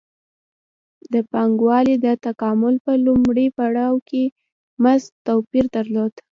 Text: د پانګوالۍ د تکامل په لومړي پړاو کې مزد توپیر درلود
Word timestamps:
د 1.13 1.15
پانګوالۍ 1.31 1.95
د 2.05 2.07
تکامل 2.25 2.75
په 2.85 2.91
لومړي 3.05 3.47
پړاو 3.57 3.95
کې 4.09 4.23
مزد 4.83 5.11
توپیر 5.27 5.65
درلود 5.75 6.13